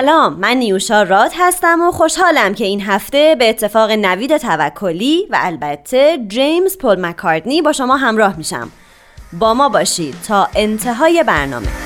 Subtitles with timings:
[0.00, 5.38] سلام من نیوشا راد هستم و خوشحالم که این هفته به اتفاق نوید توکلی و
[5.40, 8.70] البته جیمز پل مکاردنی با شما همراه میشم.
[9.32, 11.83] با ما باشید تا انتهای برنامه.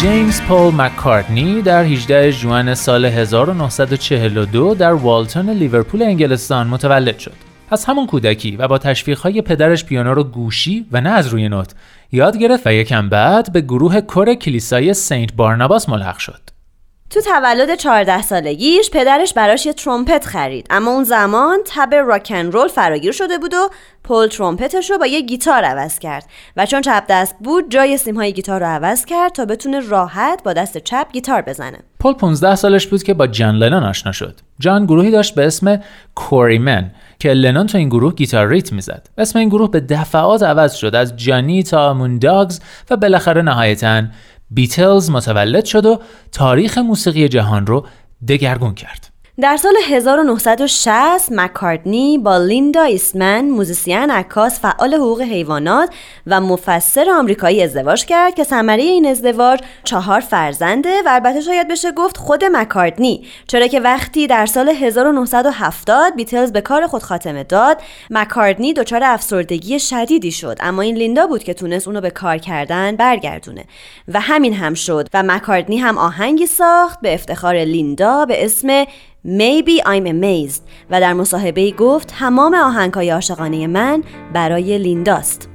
[0.00, 7.32] جیمز پول مکارتنی در 18 ژوئن سال 1942 در والتون لیورپول انگلستان متولد شد.
[7.70, 11.74] از همون کودکی و با تشویقهای پدرش پیانو رو گوشی و نه از روی نوت
[12.12, 16.57] یاد گرفت و یکم بعد به گروه کر کلیسای سنت بارناباس ملحق شد.
[17.10, 20.66] تو تولد 14 سالگیش پدرش براش یه ترومپت خرید.
[20.70, 23.70] اما اون زمان تب rock and roll فراگیر شده بود و
[24.04, 26.24] پل ترومپتش رو با یه گیتار عوض کرد.
[26.56, 30.52] و چون چپ دست بود جای سیمهای گیتار رو عوض کرد تا بتونه راحت با
[30.52, 31.78] دست چپ گیتار بزنه.
[32.00, 34.40] پل 15 سالش بود که با جان لنون آشنا شد.
[34.58, 35.82] جان گروهی داشت به اسم
[36.14, 39.08] Quarrymen که لنون تو این گروه گیتار ریتم می‌زد.
[39.18, 44.02] اسم این گروه به دفعات عوض شد از Johnny and the Moondogs و بالاخره نهایتا
[44.50, 46.00] بیتلز متولد شد و
[46.32, 47.86] تاریخ موسیقی جهان رو
[48.28, 49.07] دگرگون کرد.
[49.40, 55.90] در سال 1960 مکاردنی با لیندا ایسمن موزیسین عکاس فعال حقوق حیوانات
[56.26, 61.92] و مفسر آمریکایی ازدواج کرد که ثمره این ازدواج چهار فرزنده و البته شاید بشه
[61.92, 63.24] گفت خود مکاردنی.
[63.46, 69.80] چرا که وقتی در سال 1970 بیتلز به کار خود خاتمه داد مکاردنی دچار افسردگی
[69.80, 70.56] شدیدی شد.
[70.60, 73.64] اما این لیندا بود که تونست اونو به کار کردن برگردونه.
[74.08, 78.84] و همین هم شد و مکاردنی هم آهنگی ساخت به افتخار لیندا به اسم
[79.28, 84.02] Maybe I'm amazed و در مصاحبه گفت تمام آهنگهای عاشقانه من
[84.32, 85.48] برای لینداست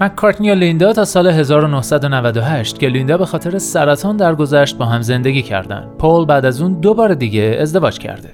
[0.00, 5.42] مکارتنی و لیندا تا سال 1998 که لیندا به خاطر سرطان درگذشت با هم زندگی
[5.42, 5.96] کردند.
[5.98, 8.30] پول بعد از اون دو بار دیگه ازدواج کرده.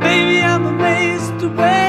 [0.00, 1.81] Baby,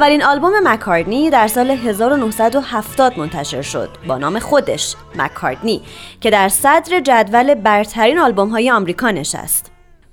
[0.00, 5.82] اولین آلبوم مکاردنی در سال 1970 منتشر شد با نام خودش مکاردنی
[6.20, 9.69] که در صدر جدول برترین آلبوم های آمریکا نشست.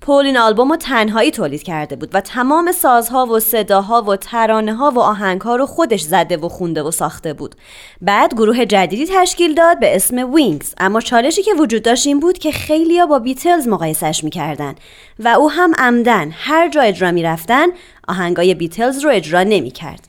[0.08, 4.76] پول این آلبوم رو تنهایی تولید کرده بود و تمام سازها و صداها و ترانه
[4.76, 7.56] ها و آهنگ ها رو خودش زده و خونده و ساخته بود.
[8.02, 12.38] بعد گروه جدیدی تشکیل داد به اسم وینگز اما چالشی که وجود داشت این بود
[12.38, 14.76] که خیلیا با بیتلز مقایسش می‌کردن
[15.20, 17.68] و او هم عمدا هر جا اجرا می‌رفتن
[18.08, 20.08] آهنگای بیتلز رو اجرا نمی‌کرد.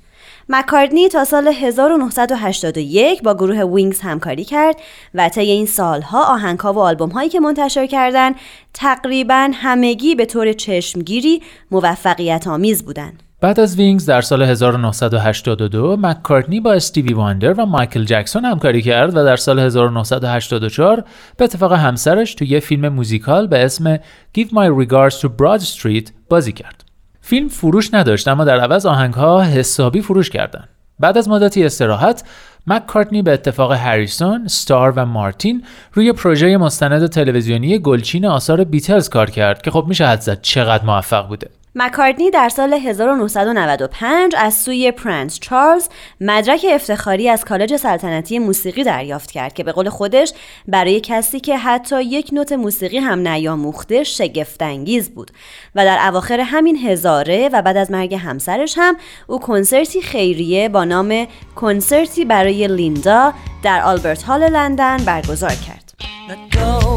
[0.51, 4.77] مکاردنی تا سال 1981 با گروه وینگز همکاری کرد
[5.15, 8.35] و طی این سالها آهنگها و آلبوم هایی که منتشر کردند
[8.75, 13.23] تقریبا همگی به طور چشمگیری موفقیت آمیز بودند.
[13.41, 19.17] بعد از وینگز در سال 1982 مکارتنی با استیوی واندر و مایکل جکسون همکاری کرد
[19.17, 21.05] و در سال 1984
[21.37, 23.97] به اتفاق همسرش تو یه فیلم موزیکال به اسم
[24.39, 26.88] Give My Regards to Broad Street بازی کرد.
[27.28, 30.69] فیلم فروش نداشت اما در عوض آهنگها حسابی فروش کردند.
[30.99, 32.25] بعد از مدتی استراحت
[32.66, 39.31] مکارتنی به اتفاق هریسون، استار و مارتین روی پروژه مستند تلویزیونی گلچین آثار بیتلز کار
[39.31, 41.50] کرد که خب میشه حدس زد چقدر موفق بوده.
[41.81, 45.89] مکاردنی در سال 1995 از سوی پرنس چارلز
[46.21, 50.33] مدرک افتخاری از کالج سلطنتی موسیقی دریافت کرد که به قول خودش
[50.69, 55.31] برای کسی که حتی یک نوت موسیقی هم نیاموخته شگفتانگیز بود
[55.75, 58.97] و در اواخر همین هزاره و بعد از مرگ همسرش هم
[59.27, 61.27] او کنسرتی خیریه با نام
[61.57, 63.33] کنسرتی برای لیندا
[63.63, 66.88] در آلبرت هال لندن برگزار کرد.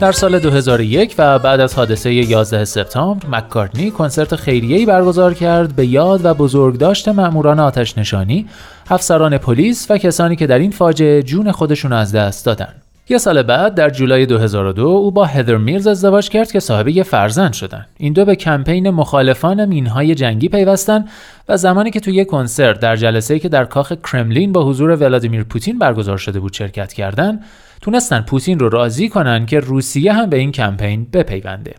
[0.00, 5.86] در سال 2001 و بعد از حادثه 11 سپتامبر مکارتنی کنسرت خیریه‌ای برگزار کرد به
[5.86, 8.46] یاد و بزرگداشت مأموران آتش نشانی،
[8.90, 12.68] افسران پلیس و کسانی که در این فاجعه جون خودشون از دست دادن.
[13.08, 17.02] یه سال بعد در جولای 2002 او با هدر میرز ازدواج کرد که صاحب یه
[17.02, 17.86] فرزند شدن.
[17.98, 21.04] این دو به کمپین مخالفان مینهای جنگی پیوستن
[21.48, 25.44] و زمانی که توی یه کنسرت در جلسه‌ای که در کاخ کرملین با حضور ولادیمیر
[25.44, 27.40] پوتین برگزار شده بود شرکت کردن،
[27.80, 31.74] تونستن پوتین رو راضی کنن که روسیه هم به این کمپین بپیونده.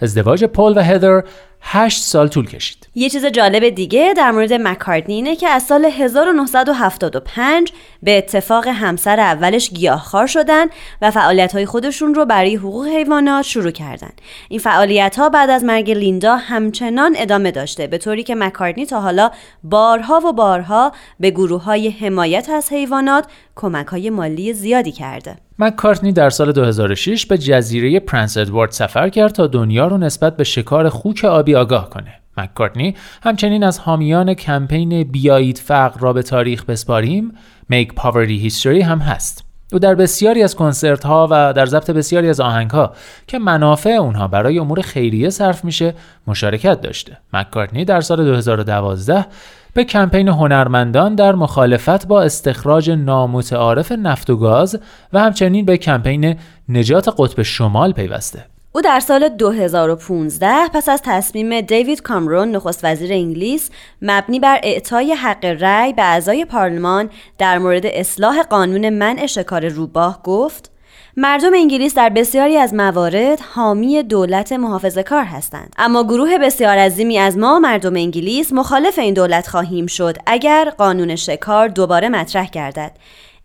[0.00, 1.24] ازدواج پل و هدر
[1.68, 2.88] 8 سال طول کشید.
[2.94, 7.72] یه چیز جالب دیگه در مورد مکارتنی اینه که از سال 1975
[8.02, 10.66] به اتفاق همسر اولش گیاهخوار شدن
[11.02, 14.10] و فعالیت های خودشون رو برای حقوق حیوانات شروع کردن.
[14.48, 19.00] این فعالیت ها بعد از مرگ لیندا همچنان ادامه داشته به طوری که مکارتنی تا
[19.00, 19.30] حالا
[19.64, 23.24] بارها و بارها به گروه های حمایت از حیوانات
[23.56, 25.45] کمک های مالی زیادی کرده.
[25.58, 30.44] مکارتنی در سال 2006 به جزیره پرنس ادوارد سفر کرد تا دنیا رو نسبت به
[30.44, 32.14] شکار خوک آبی آگاه کنه.
[32.36, 37.32] مکارتنی همچنین از حامیان کمپین بیایید فقر را به تاریخ بسپاریم
[37.72, 39.45] Make Poverty History هم هست.
[39.72, 42.92] او در بسیاری از کنسرت ها و در ضبط بسیاری از آهنگ ها
[43.26, 45.94] که منافع اونها برای امور خیریه صرف میشه
[46.26, 47.18] مشارکت داشته.
[47.32, 49.26] مکارتنی در سال 2012
[49.74, 54.78] به کمپین هنرمندان در مخالفت با استخراج نامتعارف نفت و گاز
[55.12, 56.36] و همچنین به کمپین
[56.68, 58.44] نجات قطب شمال پیوسته.
[58.76, 63.70] او در سال 2015 پس از تصمیم دیوید کامرون نخست وزیر انگلیس
[64.02, 70.22] مبنی بر اعطای حق رأی به اعضای پارلمان در مورد اصلاح قانون منع شکار روباه
[70.22, 70.70] گفت
[71.16, 75.74] مردم انگلیس در بسیاری از موارد حامی دولت محافظه کار هستند.
[75.78, 81.16] اما گروه بسیار عظیمی از ما مردم انگلیس مخالف این دولت خواهیم شد اگر قانون
[81.16, 82.92] شکار دوباره مطرح گردد.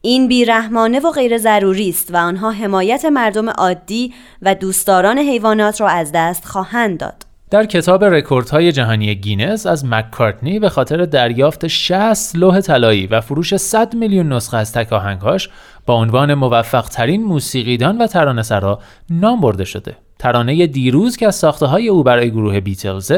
[0.04, 5.88] این بیرحمانه و غیر ضروری است و آنها حمایت مردم عادی و دوستداران حیوانات را
[5.88, 7.26] از دست خواهند داد.
[7.50, 13.56] در کتاب رکوردهای جهانی گینس از مککارتنی به خاطر دریافت 60 لوح طلایی و فروش
[13.56, 15.50] 100 میلیون نسخه از تک آهنگاش
[15.86, 19.96] با عنوان موفق ترین موسیقیدان و ترانه‌سرا نام برده شده.
[20.22, 23.12] ترانه دیروز که از ساخته های او برای گروه بیتلز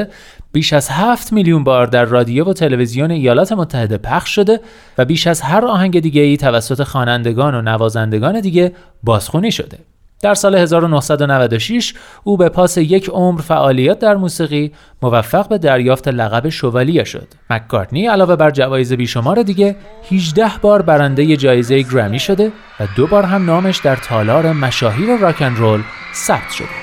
[0.52, 4.60] بیش از 7 میلیون بار در رادیو و تلویزیون ایالات متحده پخش شده
[4.98, 8.72] و بیش از هر آهنگ دیگه ای توسط خوانندگان و نوازندگان دیگه
[9.04, 9.78] بازخونی شده.
[10.22, 14.72] در سال 1996 او به پاس یک عمر فعالیت در موسیقی
[15.02, 17.28] موفق به دریافت لقب شوالیه شد.
[17.50, 19.76] مککارتنی علاوه بر جوایز بیشمار دیگه
[20.12, 25.56] 18 بار برنده جایزه گرمی شده و دو بار هم نامش در تالار مشاهیر راکن
[25.56, 25.82] رول
[26.14, 26.83] ثبت شده.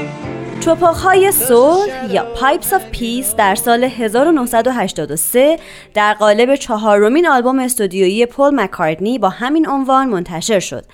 [0.61, 5.59] چپاخهای صلح یا Pipes of Peace در سال 1983
[5.93, 10.85] در قالب چهارمین آلبوم استودیویی پل مکاردنی با همین عنوان منتشر شد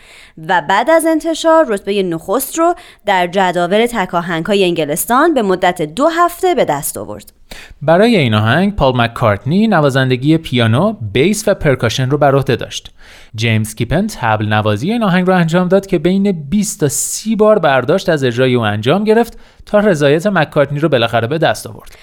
[0.47, 6.55] و بعد از انتشار رتبه نخست رو در جداول تکاهنگهای انگلستان به مدت دو هفته
[6.55, 7.36] به دست آورد.
[7.81, 12.91] برای این آهنگ پال مککارتنی نوازندگی پیانو، بیس و پرکاشن رو بر عهده داشت.
[13.35, 17.59] جیمز کیپن تبل نوازی این آهنگ رو انجام داد که بین 20 تا 30 بار
[17.59, 21.95] برداشت از اجرای او انجام گرفت تا رضایت مککارتنی رو بالاخره به دست آورد.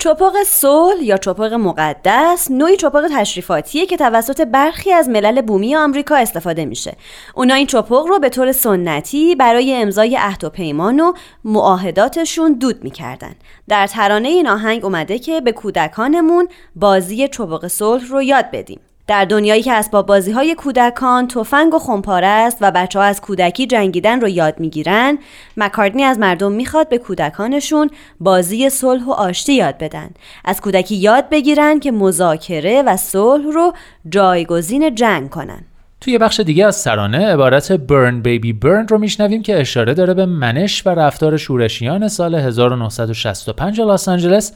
[0.00, 6.16] چپاق صلح یا چپاق مقدس نوعی چپاق تشریفاتیه که توسط برخی از ملل بومی آمریکا
[6.16, 6.96] استفاده میشه.
[7.34, 11.12] اونا این چپاق رو به طور سنتی برای امضای عهد و پیمان و
[11.44, 13.34] معاهداتشون دود می‌کردن.
[13.68, 18.80] در ترانه این آهنگ اومده که به کودکانمون بازی چپاق صلح رو یاد بدیم.
[19.08, 23.20] در دنیایی که اسباب بازی های کودکان تفنگ و خمپاره است و بچه ها از
[23.20, 25.18] کودکی جنگیدن رو یاد می‌گیرن
[25.56, 30.10] مکاردنی از مردم می‌خواد به کودکانشون بازی صلح و آشتی یاد بدن.
[30.44, 33.72] از کودکی یاد بگیرن که مذاکره و صلح رو
[34.08, 35.60] جایگزین جنگ کنن.
[36.00, 40.26] توی بخش دیگه از سرانه عبارت برن بیبی برن رو میشنویم که اشاره داره به
[40.26, 44.52] منش و رفتار شورشیان سال 1965 لس آنجلس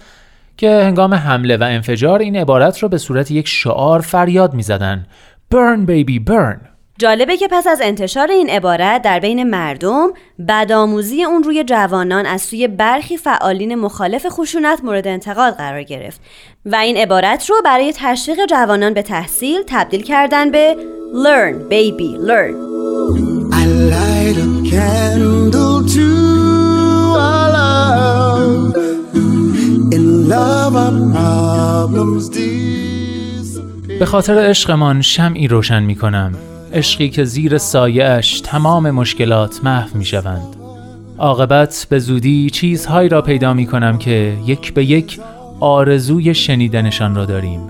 [0.63, 5.07] که هنگام حمله و انفجار این عبارت رو به صورت یک شعار فریاد می‌زدن.
[5.55, 6.57] Burn baby burn.
[6.99, 10.09] جالبه که پس از انتشار این عبارت در بین مردم
[10.49, 16.21] بدآموزی اون روی جوانان از سوی برخی فعالین مخالف خشونت مورد انتقاد قرار گرفت
[16.67, 20.77] و این عبارت رو برای تشویق جوانان به تحصیل تبدیل کردن به
[21.13, 22.55] Learn baby learn.
[23.53, 26.23] I light a candle to
[33.99, 36.33] به خاطر عشقمان شمعی روشن می کنم
[36.73, 40.57] عشقی که زیر سایهش تمام مشکلات محو می شوند
[41.19, 45.21] عاقبت به زودی چیزهایی را پیدا می کنم که یک به یک
[45.61, 47.61] آرزوی شنیدنشان را داریم.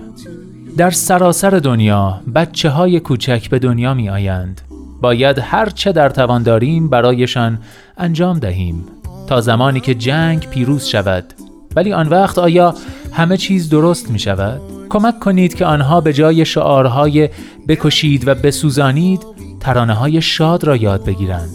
[0.77, 4.61] در سراسر دنیا بچه های کوچک به دنیا می آیند
[5.01, 7.59] باید هر چه در توان داریم برایشان
[7.97, 8.85] انجام دهیم
[9.27, 11.33] تا زمانی که جنگ پیروز شود.
[11.75, 12.73] ولی آن وقت آیا
[13.11, 17.29] همه چیز درست می شود؟ کمک کنید که آنها به جای شعارهای
[17.67, 19.21] بکشید و بسوزانید
[19.59, 21.49] ترانه های شاد را یاد بگیرند.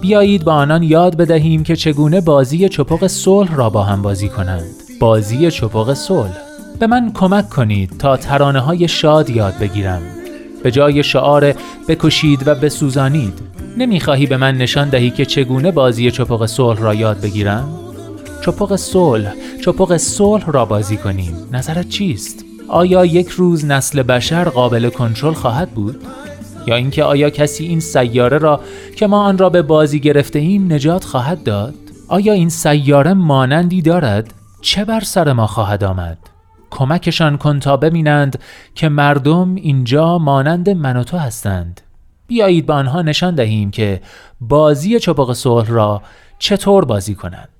[0.00, 4.70] بیایید با آنان یاد بدهیم که چگونه بازی چپق صلح را با هم بازی کنند.
[5.00, 6.36] بازی چپق صلح.
[6.78, 10.02] به من کمک کنید تا ترانه های شاد یاد بگیرم.
[10.62, 11.54] به جای شعار
[11.88, 13.38] بکشید و بسوزانید
[13.78, 17.68] نمی‌خواهی به من نشان دهی که چگونه بازی چپق صلح را یاد بگیرم؟
[18.44, 21.36] چپق صلح چپق صلح را بازی کنیم.
[21.52, 26.02] نظرت چیست؟ آیا یک روز نسل بشر قابل کنترل خواهد بود؟
[26.66, 28.60] یا اینکه آیا کسی این سیاره را
[28.96, 31.74] که ما آن را به بازی گرفته ایم نجات خواهد داد؟
[32.08, 36.18] آیا این سیاره مانندی دارد؟ چه بر سر ما خواهد آمد؟
[36.70, 38.38] کمکشان کن تا ببینند
[38.74, 41.80] که مردم اینجا مانند من و تو هستند.
[42.26, 44.00] بیایید به آنها نشان دهیم که
[44.40, 46.02] بازی چپق صلح را
[46.38, 47.59] چطور بازی کنند.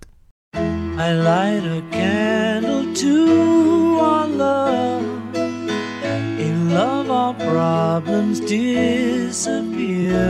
[1.01, 5.35] I light a candle to our love.
[5.35, 10.21] In love, our problems disappear.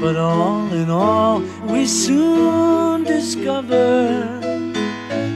[0.00, 4.40] But all in all, we soon discover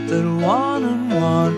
[0.08, 1.54] that one and one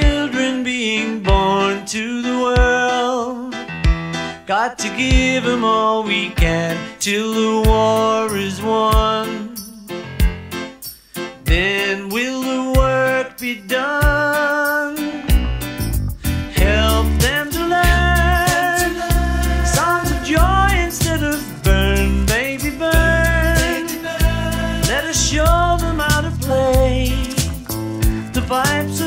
[0.00, 3.54] children being born to the world.
[4.46, 9.54] Got to give them all we can till the war is won.
[11.44, 14.96] Then will the work be done?
[16.64, 18.90] Help them to learn
[19.76, 23.86] songs of joy instead of burn, baby, burn.
[24.92, 27.12] Let us show them how to play
[28.32, 29.00] the pipes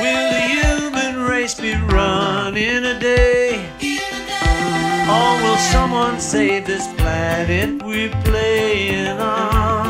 [0.00, 3.68] Will the human race be run in a day?
[5.10, 9.87] Or will someone save this planet we're playing on?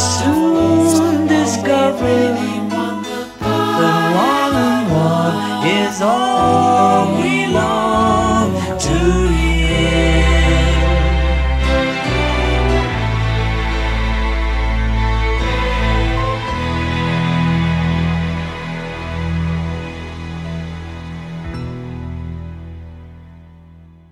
[0.00, 0.49] Soon